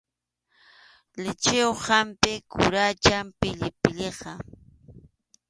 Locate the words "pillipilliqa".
3.39-4.31